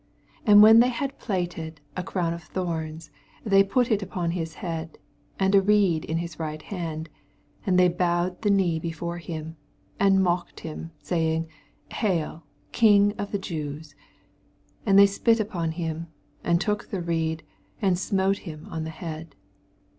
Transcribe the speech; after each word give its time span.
29 0.45 0.51
And 0.55 0.63
when 0.63 0.79
they 0.79 0.89
had 0.89 1.19
platted 1.19 1.79
a 1.95 2.01
orown 2.01 2.33
of 2.33 2.41
thorns, 2.41 3.11
they 3.45 3.63
pnt 3.63 3.91
U 3.91 3.97
npon 4.07 4.31
his 4.31 4.55
head, 4.55 4.97
and 5.37 5.53
a 5.53 5.61
reed 5.61 6.05
in 6.05 6.17
his 6.17 6.39
right 6.39 6.63
hand: 6.63 7.07
and 7.67 7.77
they 7.77 7.87
bowed 7.87 8.41
the 8.41 8.49
knee 8.49 8.79
before 8.79 9.19
hira, 9.19 9.53
and 9.99 10.23
mocked 10.23 10.61
him, 10.61 10.89
saying, 11.03 11.47
Hail, 11.91 12.43
King 12.71 13.13
of 13.19 13.31
the 13.31 13.37
Jews 13.37 13.93
1 14.85 14.85
80 14.85 14.87
And 14.87 14.97
they 14.97 15.05
spit 15.05 15.37
npon 15.37 15.73
him, 15.73 16.07
and 16.43 16.59
took 16.59 16.89
the 16.89 17.03
reed, 17.03 17.43
ana 17.79 17.95
smote 17.95 18.39
him 18.39 18.65
on 18.71 18.85
the 18.85 18.89
head. 18.89 19.35